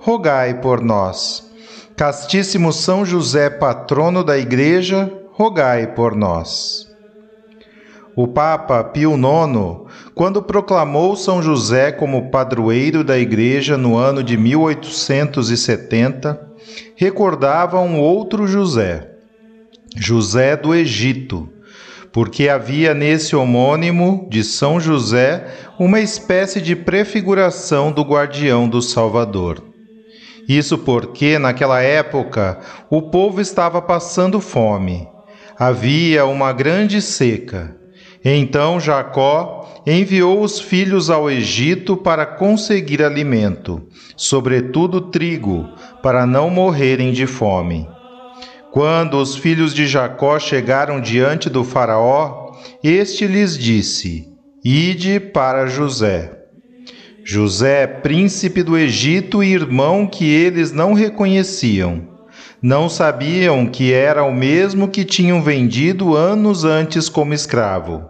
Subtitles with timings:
[0.00, 1.48] rogai por nós.
[1.94, 6.88] Castíssimo São José, patrono da Igreja, rogai por nós.
[8.16, 9.82] O Papa Pio IX,
[10.14, 16.48] quando proclamou São José como padroeiro da Igreja no ano de 1870,
[16.96, 19.10] recordava um outro José,
[19.94, 21.46] José do Egito,
[22.10, 25.46] porque havia nesse homônimo de São José
[25.78, 29.69] uma espécie de prefiguração do guardião do Salvador.
[30.48, 35.08] Isso porque, naquela época, o povo estava passando fome.
[35.58, 37.76] Havia uma grande seca.
[38.24, 45.68] Então Jacó enviou os filhos ao Egito para conseguir alimento, sobretudo trigo,
[46.02, 47.88] para não morrerem de fome.
[48.70, 52.52] Quando os filhos de Jacó chegaram diante do Faraó,
[52.84, 54.28] este lhes disse:
[54.64, 56.39] Ide para José.
[57.24, 62.08] José, príncipe do Egito e irmão que eles não reconheciam.
[62.62, 68.08] Não sabiam que era o mesmo que tinham vendido anos antes como escravo.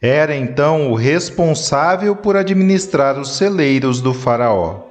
[0.00, 4.88] Era então o responsável por administrar os celeiros do Faraó.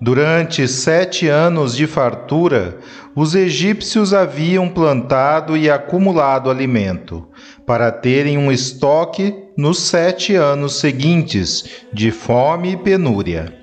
[0.00, 2.78] Durante sete anos de fartura,
[3.16, 7.26] os egípcios haviam plantado e acumulado alimento,
[7.68, 13.54] para terem um estoque nos sete anos seguintes de fome e penúria.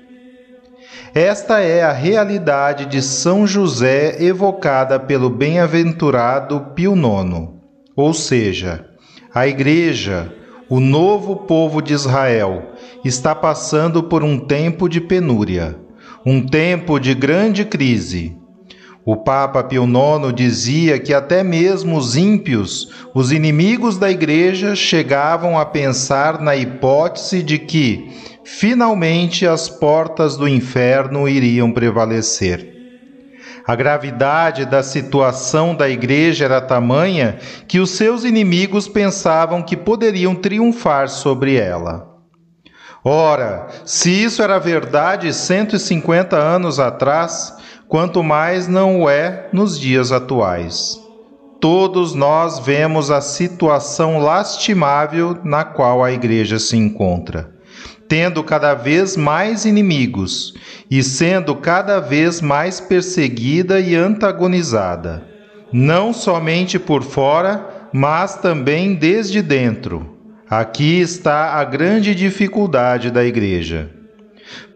[1.12, 7.48] Esta é a realidade de São José evocada pelo bem-aventurado Pio IX,
[7.96, 8.86] ou seja,
[9.34, 10.32] a Igreja,
[10.68, 12.74] o novo povo de Israel,
[13.04, 15.84] está passando por um tempo de penúria
[16.28, 18.36] um tempo de grande crise.
[19.08, 25.56] O Papa Pio IX dizia que até mesmo os ímpios, os inimigos da Igreja, chegavam
[25.56, 28.10] a pensar na hipótese de que,
[28.42, 32.74] finalmente, as portas do inferno iriam prevalecer.
[33.64, 40.34] A gravidade da situação da Igreja era tamanha que os seus inimigos pensavam que poderiam
[40.34, 42.12] triunfar sobre ela.
[43.04, 47.54] Ora, se isso era verdade 150 anos atrás,
[47.88, 51.00] quanto mais não o é nos dias atuais.
[51.60, 57.50] Todos nós vemos a situação lastimável na qual a Igreja se encontra,
[58.08, 60.54] tendo cada vez mais inimigos
[60.90, 65.26] e sendo cada vez mais perseguida e antagonizada,
[65.72, 70.16] não somente por fora, mas também desde dentro
[70.48, 73.90] Aqui está a grande dificuldade da Igreja.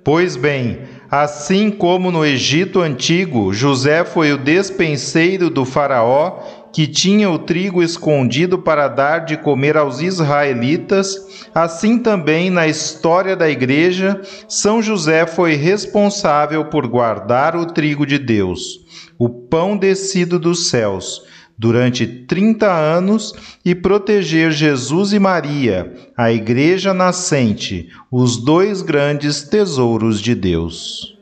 [0.02, 6.38] Pois bem, assim como no Egito antigo, José foi o despenseiro do Faraó,
[6.72, 13.34] que tinha o trigo escondido para dar de comer aos israelitas, assim também na história
[13.34, 18.80] da Igreja, São José foi responsável por guardar o trigo de Deus,
[19.18, 21.28] o pão descido dos céus
[21.60, 30.22] durante 30 anos e proteger Jesus e Maria, a Igreja nascente, os dois grandes tesouros
[30.22, 31.18] de Deus.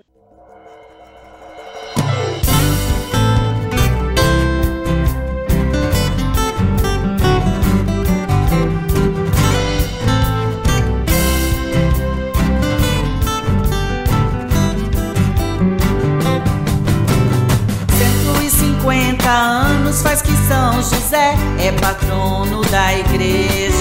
[19.88, 23.72] Anos faz que São José é patrono da igreja.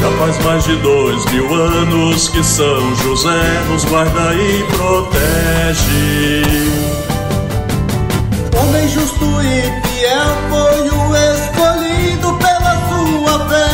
[0.00, 6.42] Já faz mais de dois mil anos que São José nos guarda e protege.
[8.60, 13.68] Homem justo e fiel foi o escolhido pela sua fé.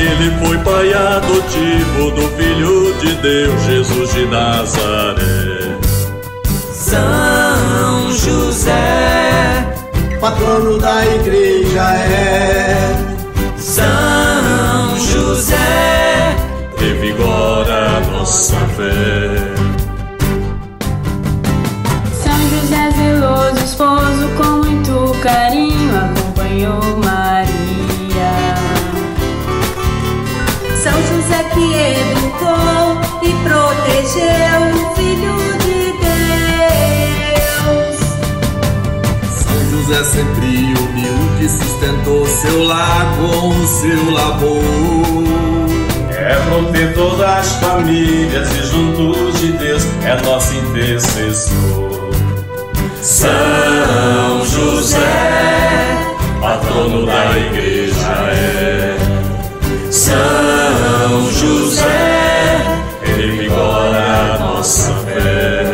[0.00, 5.89] Ele foi pai adotivo do Filho de Deus, Jesus de Nazaré.
[6.90, 9.64] São José,
[10.20, 12.96] patrono da igreja é
[13.56, 16.34] São José,
[16.76, 19.39] revigora a nossa fé.
[41.40, 44.62] Humilde, sustentou seu lar com o seu labor.
[46.10, 52.10] É protetor das famílias e junto de Deus é nosso intercessor.
[53.00, 54.98] São José,
[56.40, 58.96] patrono da igreja é.
[59.90, 62.64] São José,
[63.02, 65.69] ele vigora a nossa fé.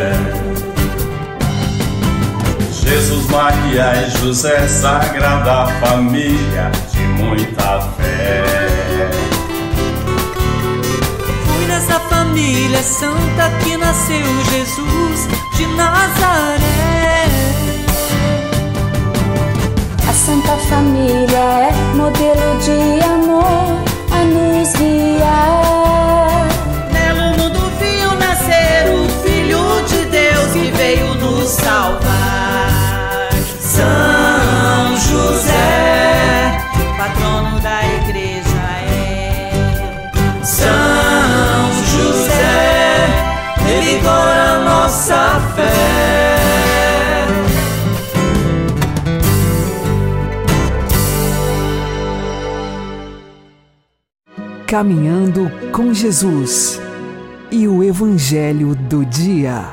[3.77, 8.43] Maria e José, sagrada família de muita fé.
[11.45, 17.27] Foi nessa família santa que nasceu Jesus de Nazaré.
[20.09, 26.47] A Santa Família é modelo de amor a nos guiar.
[26.91, 32.26] Nela o mundo viu nascer o Filho de Deus que veio nos salvar.
[45.57, 45.97] Fé.
[54.67, 56.79] Caminhando com Jesus
[57.51, 59.65] e o Evangelho do Dia.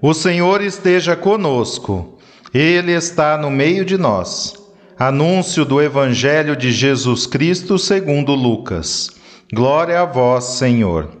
[0.00, 2.18] O Senhor esteja conosco,
[2.54, 4.54] Ele está no meio de nós.
[4.96, 9.10] Anúncio do Evangelho de Jesus Cristo segundo Lucas.
[9.52, 11.17] Glória a vós, Senhor.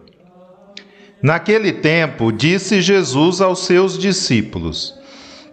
[1.22, 4.94] Naquele tempo, disse Jesus aos seus discípulos: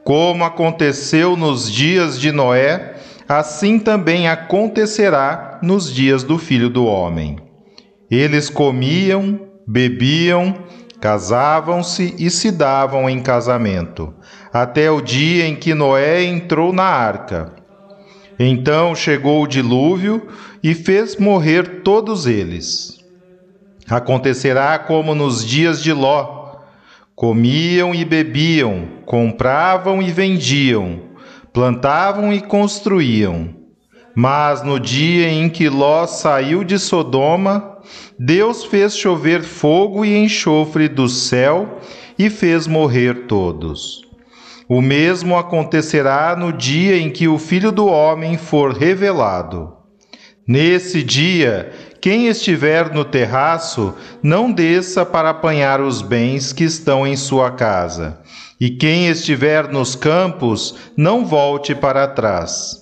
[0.03, 2.95] Como aconteceu nos dias de Noé,
[3.27, 7.37] assim também acontecerá nos dias do Filho do Homem.
[8.11, 10.55] Eles comiam, bebiam,
[11.01, 14.13] casavam-se e se davam em casamento,
[14.53, 17.53] até o dia em que Noé entrou na arca.
[18.37, 20.27] Então chegou o dilúvio
[20.61, 22.94] e fez morrer todos eles.
[23.89, 26.55] Acontecerá como nos dias de Ló:
[27.15, 31.05] comiam e bebiam, compravam e vendiam
[31.55, 33.55] plantavam e construíam.
[34.13, 37.79] Mas no dia em que Ló saiu de Sodoma,
[38.19, 41.79] Deus fez chover fogo e enxofre do céu
[42.19, 44.01] e fez morrer todos.
[44.67, 49.73] O mesmo acontecerá no dia em que o Filho do Homem for revelado.
[50.45, 51.71] Nesse dia,
[52.05, 58.19] quem estiver no terraço, não desça para apanhar os bens que estão em sua casa
[58.61, 62.79] e quem estiver nos campos, não volte para trás.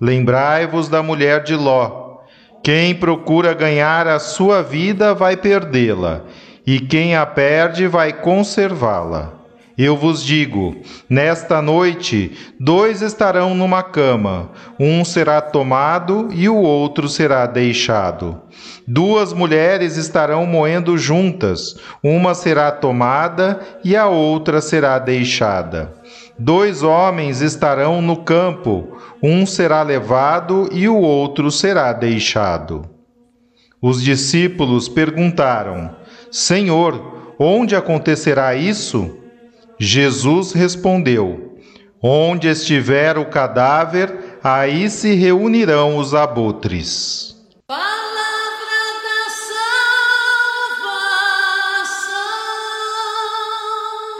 [0.00, 2.18] Lembrai-vos da mulher de Ló.
[2.62, 6.20] Quem procura ganhar a sua vida vai perdê-la,
[6.64, 9.39] e quem a perde vai conservá-la.
[9.82, 10.76] Eu vos digo:
[11.08, 18.42] nesta noite, dois estarão numa cama, um será tomado e o outro será deixado.
[18.86, 25.94] Duas mulheres estarão moendo juntas, uma será tomada e a outra será deixada.
[26.38, 32.84] Dois homens estarão no campo, um será levado e o outro será deixado.
[33.80, 35.96] Os discípulos perguntaram:
[36.30, 39.16] Senhor, onde acontecerá isso?
[39.82, 41.56] Jesus respondeu:
[42.02, 47.34] Onde estiver o cadáver, aí se reunirão os abutres.
[47.66, 47.88] Palavra
[49.06, 49.30] da
[50.84, 51.96] salvação.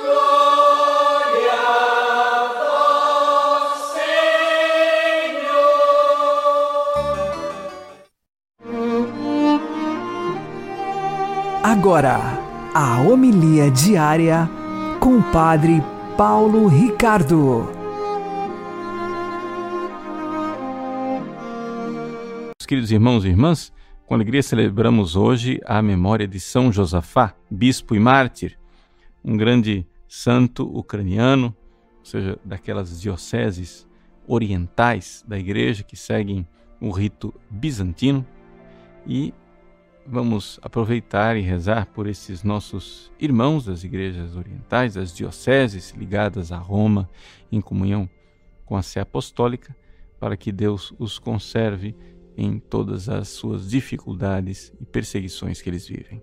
[0.00, 2.48] Glória a
[3.68, 4.40] vós, Senhor.
[11.62, 12.18] Agora,
[12.74, 14.48] a homilia diária
[15.00, 15.82] com o Padre
[16.14, 17.66] Paulo Ricardo.
[22.68, 23.72] Queridos irmãos e irmãs,
[24.06, 28.58] com alegria celebramos hoje a memória de São Josafá, bispo e mártir,
[29.24, 31.56] um grande santo ucraniano,
[31.98, 33.88] ou seja, daquelas dioceses
[34.28, 36.46] orientais da igreja que seguem
[36.78, 38.24] o rito bizantino
[39.06, 39.32] e
[40.10, 46.58] vamos aproveitar e rezar por esses nossos irmãos das igrejas orientais, das dioceses ligadas a
[46.58, 47.08] Roma,
[47.50, 48.10] em comunhão
[48.66, 49.74] com a Sé Apostólica,
[50.18, 51.94] para que Deus os conserve
[52.36, 56.22] em todas as suas dificuldades e perseguições que eles vivem.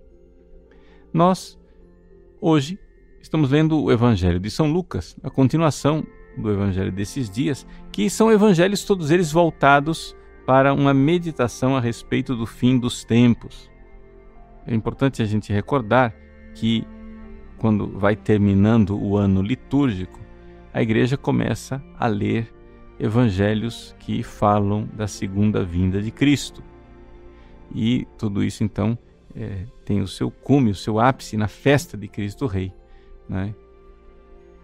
[1.12, 1.58] Nós,
[2.40, 2.78] hoje,
[3.20, 8.30] estamos lendo o Evangelho de São Lucas, a continuação do Evangelho desses dias, que são
[8.30, 10.14] evangelhos todos eles voltados
[10.46, 13.70] para uma meditação a respeito do fim dos tempos.
[14.68, 16.14] É importante a gente recordar
[16.54, 16.86] que,
[17.56, 20.20] quando vai terminando o ano litúrgico,
[20.74, 22.52] a igreja começa a ler
[23.00, 26.62] evangelhos que falam da segunda vinda de Cristo.
[27.74, 28.98] E tudo isso, então,
[29.34, 32.70] é, tem o seu cume, o seu ápice na festa de Cristo Rei.
[33.26, 33.54] Né?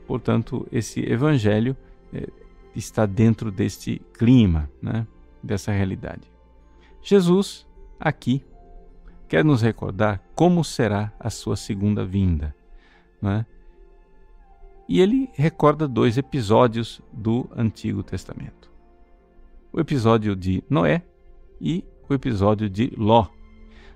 [0.06, 1.74] Portanto, esse evangelho
[2.12, 2.28] é,
[2.76, 5.06] está dentro deste clima, né?
[5.42, 6.30] dessa realidade.
[7.00, 7.66] Jesus,
[7.98, 8.42] aqui,
[9.34, 12.54] quer nos recordar como será a sua segunda vinda.
[13.20, 13.44] Né?
[14.88, 18.70] E ele recorda dois episódios do Antigo Testamento:
[19.72, 21.02] o episódio de Noé
[21.60, 23.26] e o episódio de Ló.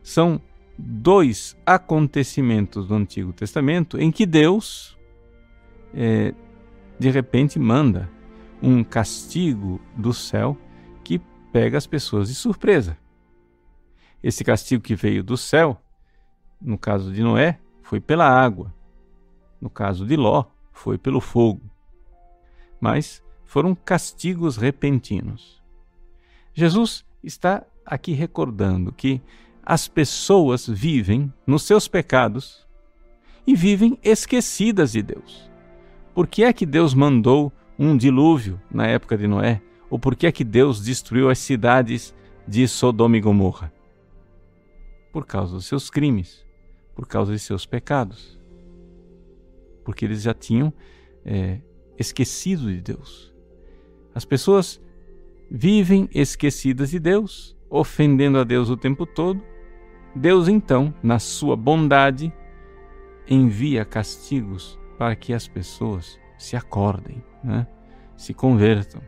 [0.03, 0.41] São
[0.77, 4.99] dois acontecimentos do Antigo Testamento em que Deus,
[5.95, 6.35] é,
[6.99, 8.11] de repente, manda
[8.61, 10.59] um castigo do céu
[11.05, 11.21] que
[11.53, 12.99] pega as pessoas de surpresa.
[14.23, 15.81] Esse castigo que veio do céu,
[16.61, 18.75] no caso de Noé, foi pela água.
[19.61, 21.63] No caso de Ló, foi pelo fogo.
[22.81, 25.63] Mas foram castigos repentinos.
[26.53, 29.21] Jesus está aqui recordando que
[29.65, 32.67] as pessoas vivem nos seus pecados
[33.47, 35.49] e vivem esquecidas de Deus.
[36.15, 39.63] Por que é que Deus mandou um dilúvio na época de Noé?
[39.89, 42.15] Ou por que é que Deus destruiu as cidades
[42.47, 43.73] de Sodoma e Gomorra?
[45.19, 46.45] Por causa dos seus crimes,
[46.95, 48.39] por causa de seus pecados
[49.89, 50.71] porque eles já tinham
[51.25, 51.63] é,
[51.99, 53.35] esquecido de Deus.
[54.15, 54.79] As pessoas
[55.51, 59.43] vivem esquecidas de Deus, ofendendo a Deus o tempo todo.
[60.15, 62.31] Deus, então, na sua bondade,
[63.27, 67.67] envia castigos para que as pessoas se acordem, né?
[68.15, 69.01] se convertam.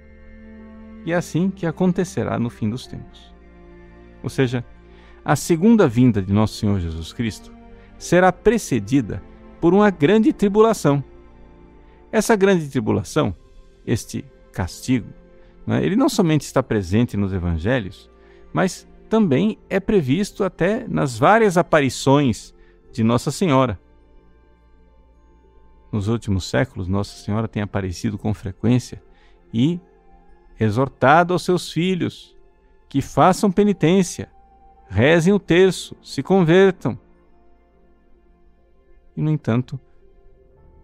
[1.04, 3.34] E é assim que acontecerá no fim dos tempos.
[4.22, 4.64] Ou seja,
[5.24, 7.52] a segunda vinda de nosso Senhor Jesus Cristo
[7.98, 9.22] será precedida
[9.60, 11.04] por uma grande tribulação.
[12.10, 13.34] Essa grande tribulação,
[13.86, 15.08] este castigo,
[15.66, 18.10] né, ele não somente está presente nos evangelhos,
[18.52, 22.54] mas também é previsto até nas várias aparições
[22.92, 23.78] de Nossa Senhora.
[25.92, 29.02] Nos últimos séculos, Nossa Senhora tem aparecido com frequência
[29.52, 29.80] e
[30.58, 32.36] exortado aos seus filhos
[32.88, 34.30] que façam penitência,
[34.90, 36.98] rezem o terço, se convertam
[39.16, 39.78] e, no entanto,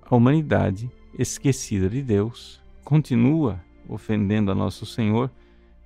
[0.02, 5.30] a humanidade, esquecida de Deus, continua ofendendo a nosso Senhor,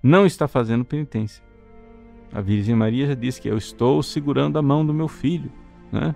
[0.03, 1.45] não está fazendo penitência.
[2.33, 5.51] A Virgem Maria já disse que eu estou segurando a mão do meu filho.
[5.93, 6.15] Né?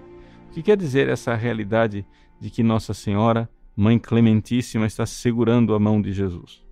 [0.49, 2.07] O que quer dizer essa realidade
[2.41, 6.65] de que Nossa Senhora, Mãe Clementíssima, está segurando a mão de Jesus?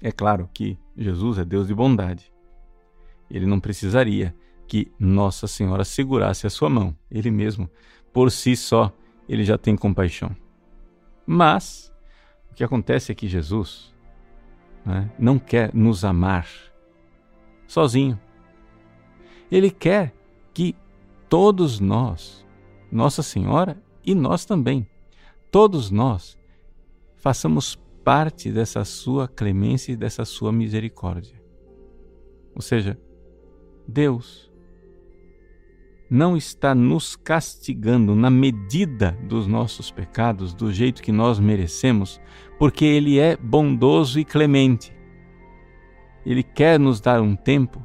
[0.00, 2.32] É claro que Jesus é Deus de bondade.
[3.30, 4.34] Ele não precisaria
[4.66, 6.96] que Nossa Senhora segurasse a sua mão.
[7.10, 7.70] Ele mesmo
[8.12, 8.92] por si só
[9.28, 10.34] ele já tem compaixão.
[11.26, 11.92] Mas
[12.50, 13.94] o que acontece é que Jesus
[14.84, 16.48] né, não quer nos amar
[17.66, 18.18] sozinho.
[19.50, 20.14] Ele quer
[20.54, 20.74] que
[21.28, 22.46] todos nós,
[22.90, 24.88] Nossa Senhora e nós também,
[25.50, 26.38] todos nós,
[27.16, 31.42] façamos parte dessa sua clemência e dessa sua misericórdia.
[32.54, 32.98] Ou seja,
[33.86, 34.50] Deus
[36.08, 42.20] não está nos castigando na medida dos nossos pecados, do jeito que nós merecemos,
[42.58, 44.94] porque Ele é bondoso e clemente.
[46.24, 47.84] Ele quer nos dar um tempo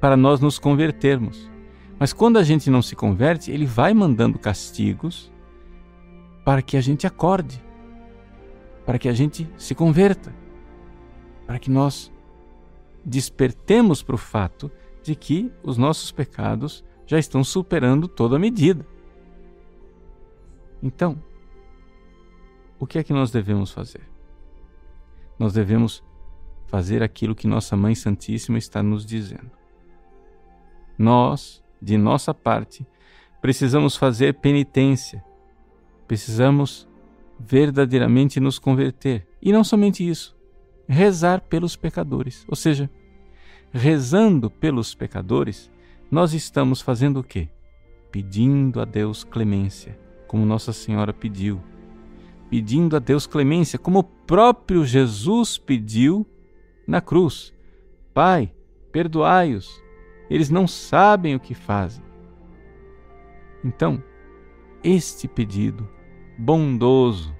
[0.00, 1.50] para nós nos convertermos.
[1.98, 5.32] Mas quando a gente não se converte, Ele vai mandando castigos
[6.44, 7.62] para que a gente acorde,
[8.84, 10.34] para que a gente se converta,
[11.46, 12.12] para que nós
[13.04, 14.70] despertemos para o fato
[15.02, 18.86] de que os nossos pecados já estão superando toda medida.
[20.82, 21.22] Então,
[22.78, 24.02] o que é que nós devemos fazer?
[25.38, 26.02] Nós devemos
[26.66, 29.50] fazer aquilo que nossa Mãe Santíssima está nos dizendo.
[30.98, 32.86] Nós, de nossa parte,
[33.40, 35.22] precisamos fazer penitência,
[36.06, 36.88] precisamos
[37.38, 39.26] verdadeiramente nos converter.
[39.40, 40.36] E não somente isso,
[40.88, 42.44] rezar pelos pecadores.
[42.48, 42.90] Ou seja,
[43.72, 45.70] rezando pelos pecadores,
[46.10, 47.48] nós estamos fazendo o quê?
[48.10, 49.98] Pedindo a Deus clemência,
[50.28, 51.60] como Nossa Senhora pediu.
[52.50, 56.26] Pedindo a Deus clemência, como o próprio Jesus pediu
[56.86, 57.54] na cruz.
[58.12, 58.52] Pai,
[58.92, 59.82] perdoai-os,
[60.28, 62.04] eles não sabem o que fazem.
[63.64, 64.02] Então,
[64.84, 65.88] este pedido
[66.36, 67.34] bondoso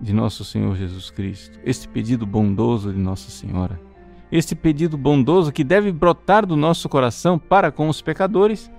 [0.00, 3.80] de nosso Senhor Jesus Cristo, este pedido bondoso de Nossa Senhora,
[4.30, 8.70] este pedido bondoso que deve brotar do nosso coração para com os pecadores,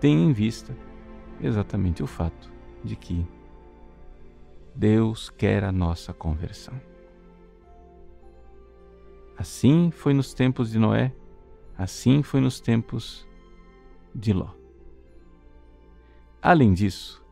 [0.00, 0.76] tem em vista
[1.40, 2.50] exatamente o fato
[2.82, 3.26] de que
[4.74, 6.74] Deus quer a nossa conversão.
[9.36, 11.12] Assim foi nos tempos de Noé,
[11.76, 13.26] assim foi nos tempos
[14.14, 14.50] de Ló.
[16.42, 17.22] Além disso,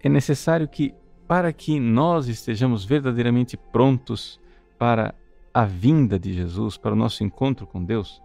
[0.00, 0.94] é necessário que,
[1.26, 4.40] para que nós estejamos verdadeiramente prontos
[4.78, 5.14] para
[5.54, 8.20] a vinda de Jesus, para o nosso encontro com Deus,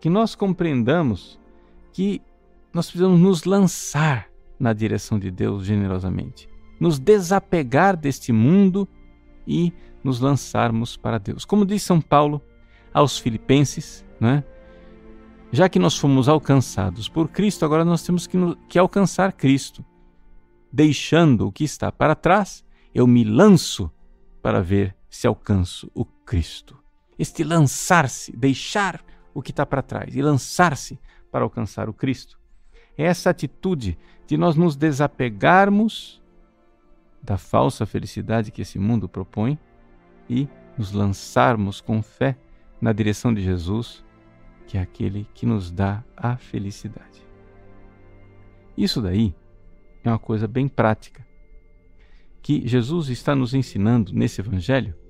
[0.00, 1.38] que nós compreendamos
[1.92, 2.22] que
[2.72, 4.28] nós precisamos nos lançar
[4.58, 8.88] na direção de Deus generosamente, nos desapegar deste mundo
[9.46, 9.72] e
[10.04, 11.44] nos lançarmos para Deus.
[11.44, 12.40] Como diz São Paulo
[12.94, 14.44] aos Filipenses, né?
[15.50, 18.38] já que nós fomos alcançados por Cristo, agora nós temos que,
[18.68, 19.84] que alcançar Cristo.
[20.72, 22.64] Deixando o que está para trás,
[22.94, 23.90] eu me lanço
[24.40, 26.82] para ver se alcanço o Cristo.
[27.18, 29.04] Este lançar-se, deixar
[29.34, 30.98] o que está para trás e lançar-se
[31.30, 32.40] para alcançar o Cristo.
[32.96, 36.22] É essa atitude de nós nos desapegarmos
[37.22, 39.58] da falsa felicidade que esse mundo propõe
[40.30, 42.38] e nos lançarmos com fé
[42.80, 44.02] na direção de Jesus,
[44.66, 47.22] que é aquele que nos dá a felicidade.
[48.74, 49.36] Isso daí
[50.02, 51.24] é uma coisa bem prática
[52.40, 55.01] que Jesus está nos ensinando nesse evangelho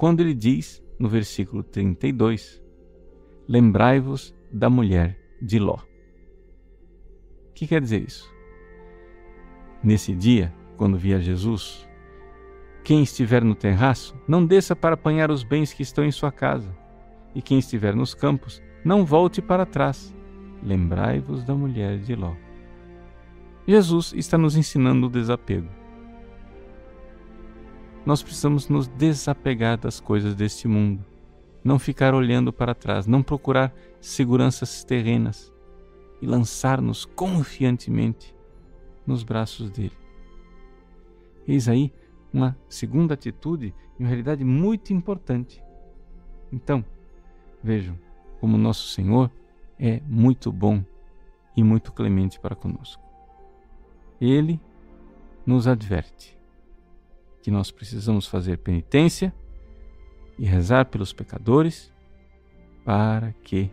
[0.00, 2.58] quando ele diz no versículo 32:
[3.46, 5.76] Lembrai-vos da mulher de Ló.
[7.50, 8.26] O que quer dizer isso?
[9.84, 11.86] Nesse dia, quando vier Jesus,
[12.82, 16.74] quem estiver no terraço, não desça para apanhar os bens que estão em sua casa,
[17.34, 20.16] e quem estiver nos campos, não volte para trás.
[20.62, 22.34] Lembrai-vos da mulher de Ló.
[23.66, 25.79] Jesus está nos ensinando o desapego.
[28.04, 31.04] Nós precisamos nos desapegar das coisas deste mundo,
[31.62, 35.52] não ficar olhando para trás, não procurar seguranças terrenas
[36.20, 38.34] e lançar-nos confiantemente
[39.06, 39.96] nos braços dele.
[41.46, 41.92] Eis aí
[42.32, 45.62] uma segunda atitude, em realidade muito importante.
[46.50, 46.84] Então,
[47.62, 47.98] vejam
[48.40, 49.30] como nosso Senhor
[49.78, 50.82] é muito bom
[51.56, 53.02] e muito clemente para conosco.
[54.20, 54.58] Ele
[55.44, 56.39] nos adverte
[57.42, 59.34] que nós precisamos fazer penitência
[60.38, 61.92] e rezar pelos pecadores
[62.84, 63.70] para que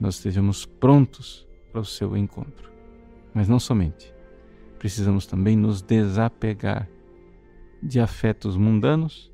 [0.00, 2.70] nós estejamos prontos para o seu encontro.
[3.32, 4.12] Mas não somente,
[4.78, 6.88] precisamos também nos desapegar
[7.82, 9.32] de afetos mundanos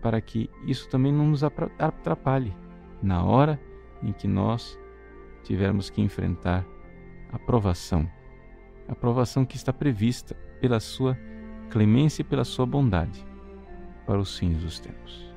[0.00, 2.56] para que isso também não nos atrapalhe
[3.02, 3.60] na hora
[4.02, 4.78] em que nós
[5.42, 6.66] tivermos que enfrentar
[7.32, 8.08] a provação,
[8.88, 11.18] a provação que está prevista pela sua
[11.68, 13.24] clemência e pela sua bondade
[14.06, 15.28] para os fins dos tempos.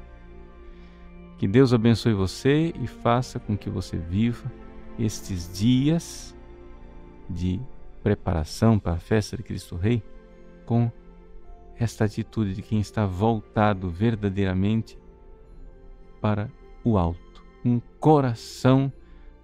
[1.37, 4.51] Que Deus abençoe você e faça com que você viva
[4.97, 6.35] estes dias
[7.29, 7.59] de
[8.03, 10.03] preparação para a festa de Cristo Rei
[10.65, 10.91] com
[11.77, 14.97] esta atitude de quem está voltado verdadeiramente
[16.21, 16.51] para
[16.83, 18.93] o alto, um coração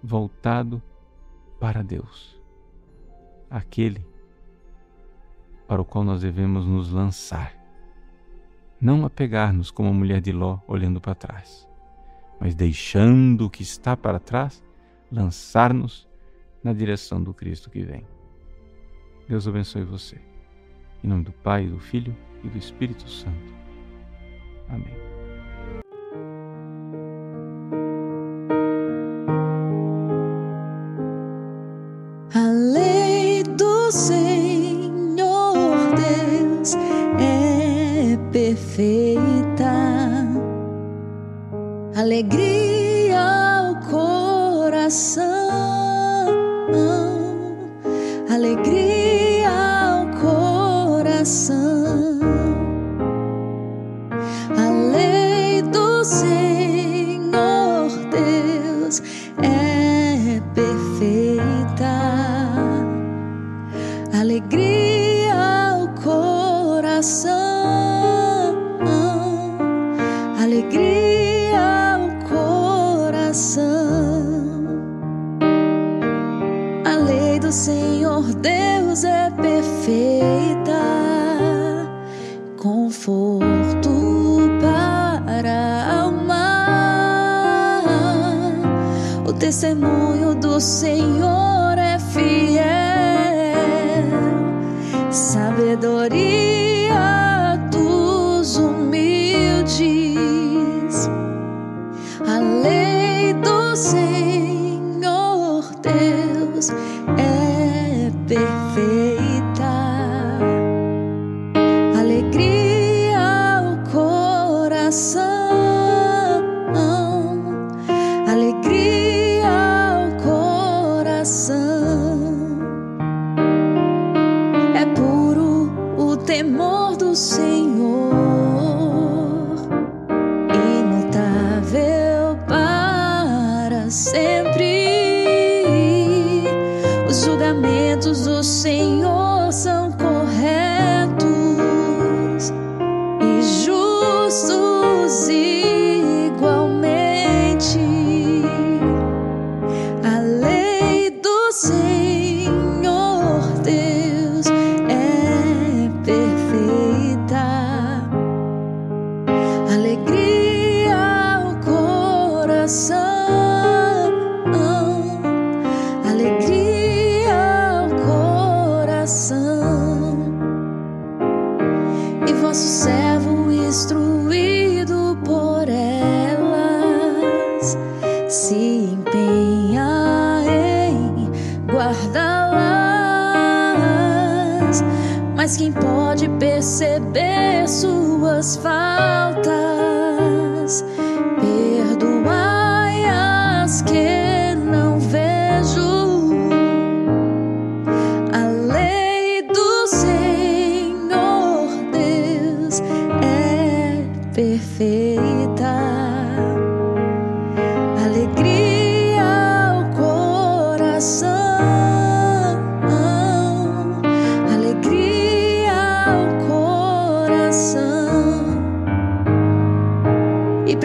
[0.02, 0.80] voltado
[1.58, 2.40] para Deus,
[3.50, 4.07] aquele
[5.68, 7.54] para o qual nós devemos nos lançar.
[8.80, 11.68] Não apegar-nos como a mulher de Ló olhando para trás,
[12.40, 14.64] mas deixando o que está para trás,
[15.12, 16.08] lançar-nos
[16.64, 18.06] na direção do Cristo que vem.
[19.28, 20.20] Deus abençoe você.
[21.04, 23.54] Em nome do Pai, do Filho e do Espírito Santo.
[24.68, 25.07] Amém.
[42.08, 42.57] Alegria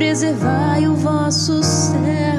[0.03, 2.32] preservai o vosso servo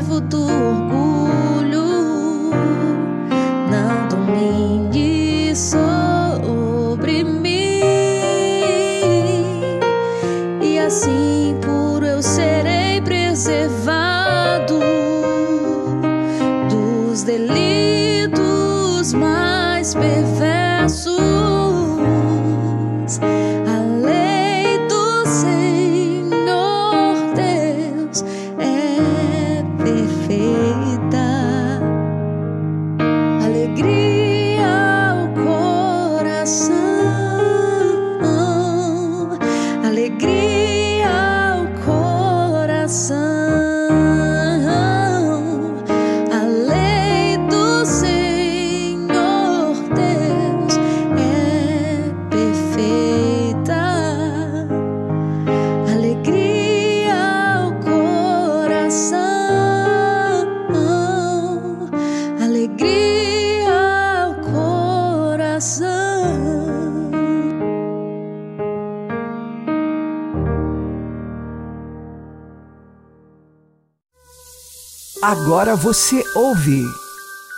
[75.27, 76.85] Agora você ouve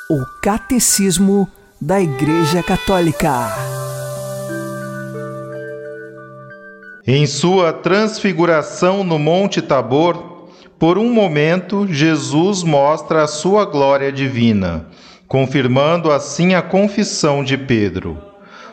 [0.09, 1.49] o Catecismo
[1.81, 3.49] da Igreja Católica.
[7.05, 10.47] Em sua transfiguração no Monte Tabor,
[10.79, 14.87] por um momento Jesus mostra a sua glória divina,
[15.27, 18.17] confirmando assim a confissão de Pedro.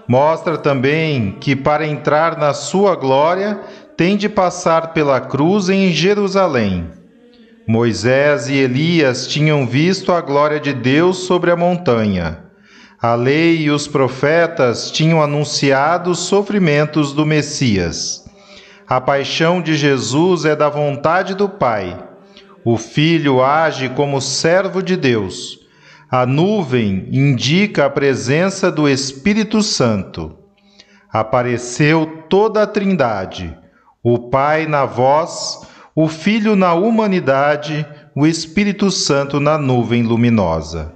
[0.07, 3.59] Mostra também que para entrar na sua glória
[3.97, 7.01] tem de passar pela cruz em Jerusalém.
[7.67, 12.43] Moisés e Elias tinham visto a glória de Deus sobre a montanha.
[13.01, 18.25] A lei e os profetas tinham anunciado os sofrimentos do Messias.
[18.87, 21.97] A paixão de Jesus é da vontade do Pai.
[22.65, 25.59] O Filho age como servo de Deus.
[26.11, 30.37] A nuvem indica a presença do Espírito Santo.
[31.11, 33.57] Apareceu toda a Trindade:
[34.03, 35.61] o Pai na voz,
[35.95, 40.93] o Filho na humanidade, o Espírito Santo na nuvem luminosa.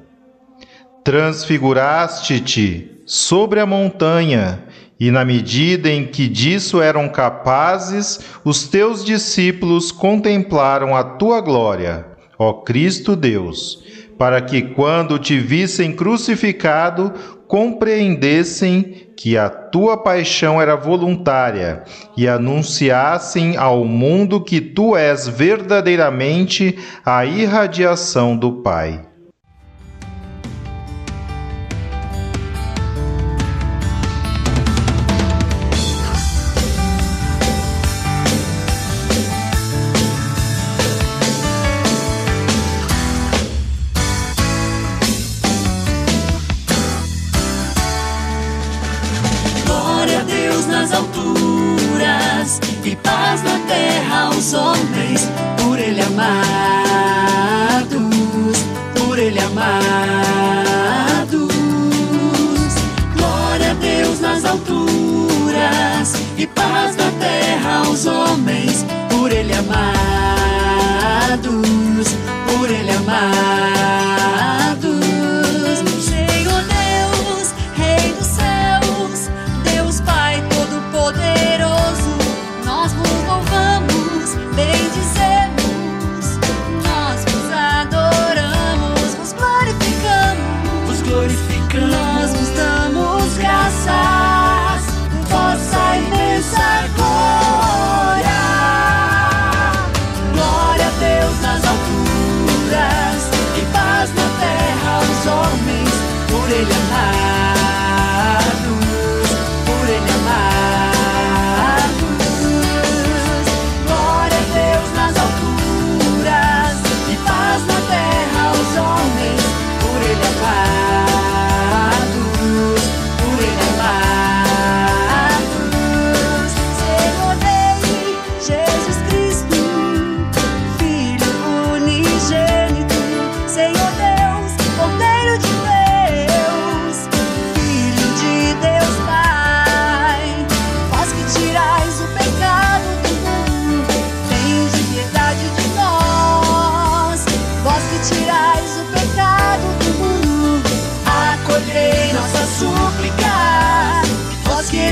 [1.04, 4.64] Transfiguraste-te sobre a montanha,
[5.00, 12.06] e na medida em que disso eram capazes, os teus discípulos contemplaram a tua glória,
[12.38, 13.84] ó Cristo Deus,
[14.18, 17.14] para que quando te vissem crucificado,
[17.48, 21.84] compreendessem que a tua paixão era voluntária
[22.16, 29.04] e anunciassem ao mundo que tu és verdadeiramente a irradiação do Pai.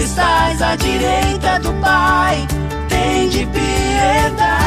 [0.05, 2.47] estás à direita do Pai,
[2.87, 4.64] tem de piedade.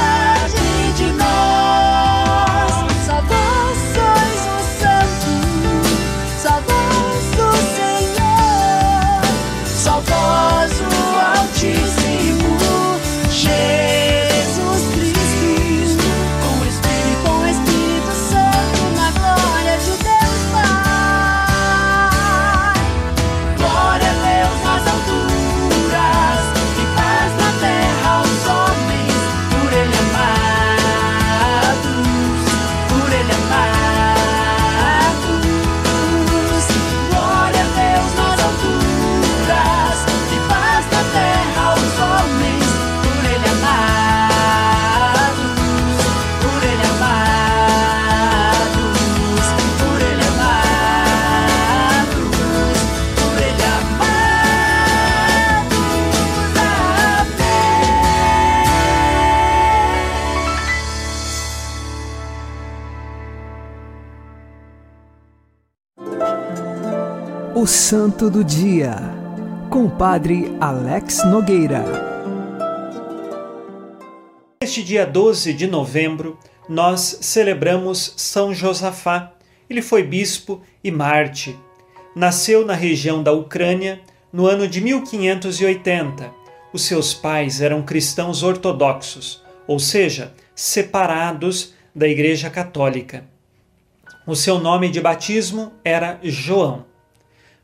[67.54, 68.96] O Santo do Dia,
[69.70, 71.82] com o Padre Alex Nogueira.
[74.62, 79.32] Neste dia 12 de novembro, nós celebramos São Josafá.
[79.68, 81.56] Ele foi bispo e mártir.
[82.14, 84.00] Nasceu na região da Ucrânia
[84.32, 86.30] no ano de 1580.
[86.72, 93.24] Os seus pais eram cristãos ortodoxos, ou seja, separados da Igreja Católica.
[94.26, 96.87] O seu nome de batismo era João.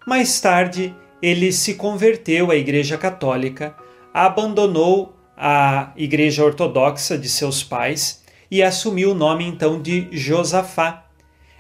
[0.07, 3.75] Mais tarde, ele se converteu à Igreja Católica,
[4.13, 11.07] abandonou a Igreja Ortodoxa de seus pais e assumiu o nome então de Josafá.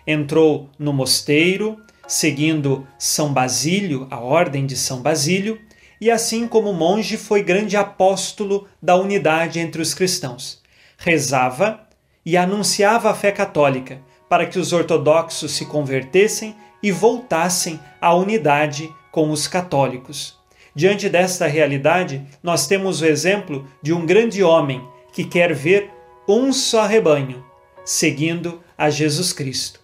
[0.06, 5.58] Entrou no mosteiro, seguindo São Basílio, a ordem de São Basílio,
[5.98, 10.62] e assim como monge foi grande apóstolo da unidade entre os cristãos.
[10.98, 11.80] Rezava
[12.26, 18.94] e anunciava a fé católica para que os ortodoxos se convertessem e voltassem à unidade
[19.10, 20.38] com os católicos.
[20.74, 25.90] Diante desta realidade, nós temos o exemplo de um grande homem que quer ver
[26.28, 27.42] um só rebanho,
[27.86, 29.80] seguindo a Jesus Cristo.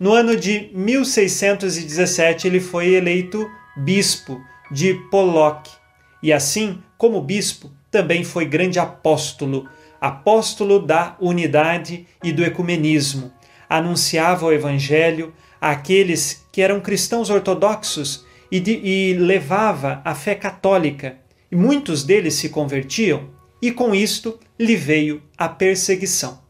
[0.00, 5.70] No ano de 1617, ele foi eleito bispo de Pollock
[6.22, 9.68] e, assim como bispo, também foi grande apóstolo,
[10.00, 13.30] apóstolo da unidade e do ecumenismo.
[13.68, 21.18] Anunciava o evangelho, àqueles que eram cristãos ortodoxos e, de, e levava a fé católica,
[21.50, 26.40] e muitos deles se convertiam, e com isto lhe veio a perseguição.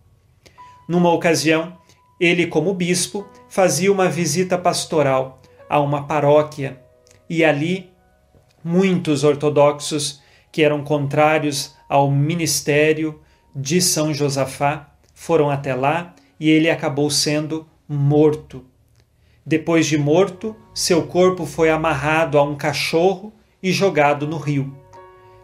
[0.89, 1.77] Numa ocasião,
[2.21, 6.81] ele, como bispo, fazia uma visita pastoral a uma paróquia
[7.29, 7.91] e ali
[8.65, 13.21] muitos ortodoxos que eram contrários ao ministério
[13.55, 18.65] de São Josafá foram até lá e ele acabou sendo morto.
[19.49, 23.33] Depois de morto, seu corpo foi amarrado a um cachorro
[23.63, 24.77] e jogado no rio.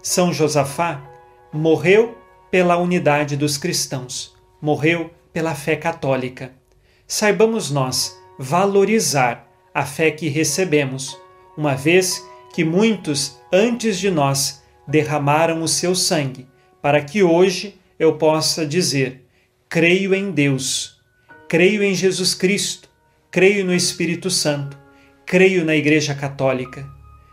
[0.03, 1.03] São Josafá
[1.51, 2.15] morreu
[2.51, 6.53] pela unidade dos cristãos, morreu pela fé católica.
[7.07, 11.19] Saibamos nós valorizar a fé que recebemos,
[11.57, 16.47] uma vez que muitos antes de nós derramaram o seu sangue,
[16.83, 19.27] para que hoje eu possa dizer:
[19.67, 21.01] creio em Deus,
[21.49, 22.93] creio em Jesus Cristo,
[23.35, 24.79] creio no Espírito Santo,
[25.27, 26.89] creio na Igreja Católica.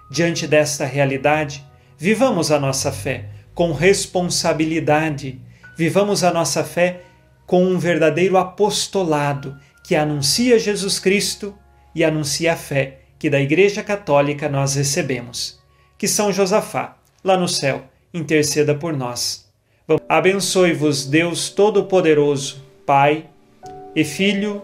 [0.10, 1.64] Diante desta realidade,
[1.96, 5.40] vivamos a nossa fé com responsabilidade,
[5.78, 7.02] vivamos a nossa fé
[7.46, 11.56] com um verdadeiro apostolado que anuncia Jesus Cristo
[11.94, 15.62] e anuncia a fé que da Igreja Católica nós recebemos.
[16.00, 19.48] Que São Josafá, lá no céu, interceda por nós.
[20.10, 23.28] Abençoe-vos, Deus Todo-Poderoso, Pai
[23.96, 24.64] e Filho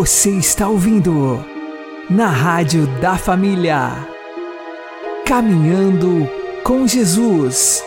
[0.00, 1.44] Você está ouvindo
[2.08, 4.08] na Rádio da Família.
[5.26, 6.26] Caminhando
[6.64, 7.84] com Jesus.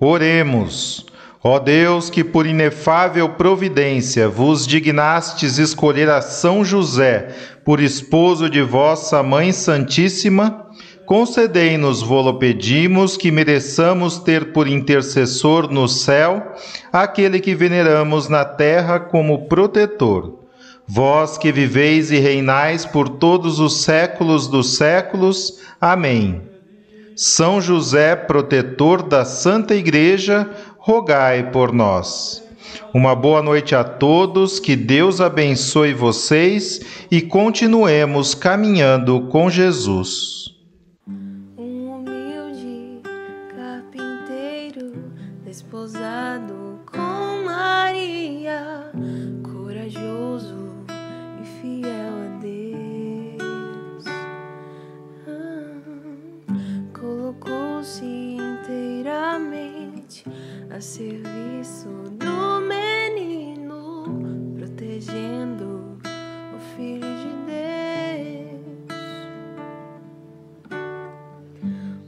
[0.00, 1.04] Oremos.
[1.44, 8.62] Ó Deus, que por inefável providência vos dignastes escolher a São José por esposo de
[8.62, 10.69] vossa Mãe Santíssima,
[11.10, 16.52] concedei-nos, vô-lo pedimos, que mereçamos ter por intercessor no céu
[16.92, 20.38] aquele que veneramos na terra como protetor.
[20.86, 25.58] Vós que viveis e reinais por todos os séculos dos séculos.
[25.80, 26.42] Amém.
[27.16, 30.48] São José, protetor da Santa Igreja,
[30.78, 32.40] rogai por nós.
[32.94, 36.80] Uma boa noite a todos, que Deus abençoe vocês
[37.10, 40.59] e continuemos caminhando com Jesus.
[60.80, 65.98] A serviço do menino, protegendo
[66.56, 68.80] o Filho de Deus.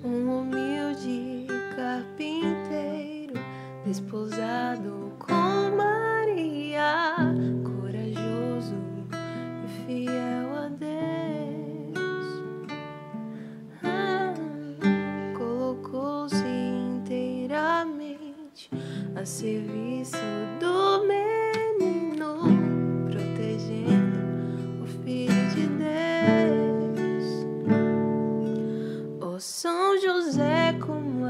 [0.02, 1.46] Um humilde
[1.76, 3.34] carpinteiro,
[3.84, 5.01] desposado
[19.22, 20.16] a serviço
[20.58, 22.42] do menino,
[23.08, 27.26] protegendo o Filho de Deus.
[29.20, 31.21] Ó São José, como